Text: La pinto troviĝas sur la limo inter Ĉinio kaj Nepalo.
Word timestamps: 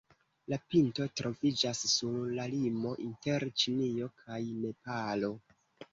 La 0.53 0.57
pinto 0.75 1.05
troviĝas 1.21 1.83
sur 1.91 2.17
la 2.39 2.47
limo 2.55 2.95
inter 3.07 3.45
Ĉinio 3.65 4.09
kaj 4.23 4.41
Nepalo. 4.65 5.35